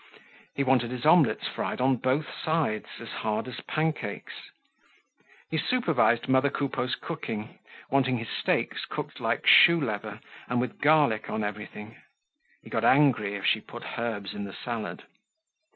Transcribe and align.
He 0.55 0.63
wanted 0.63 0.89
his 0.89 1.05
omelets 1.05 1.47
fried 1.47 1.79
on 1.79 1.97
both 1.97 2.25
sides, 2.43 2.87
as 2.99 3.09
hard 3.09 3.47
as 3.47 3.61
pancakes. 3.67 4.33
He 5.51 5.59
supervised 5.59 6.27
mother 6.27 6.49
Coupeau's 6.49 6.95
cooking, 6.95 7.59
wanting 7.91 8.17
his 8.17 8.29
steaks 8.29 8.85
cooked 8.85 9.19
like 9.19 9.45
shoe 9.45 9.79
leather 9.79 10.19
and 10.49 10.59
with 10.59 10.81
garlic 10.81 11.29
on 11.29 11.43
everything. 11.43 11.97
He 12.63 12.69
got 12.71 12.83
angry 12.83 13.35
if 13.35 13.45
she 13.45 13.61
put 13.61 13.99
herbs 13.99 14.33
in 14.33 14.43
the 14.45 14.53
salad. 14.53 15.03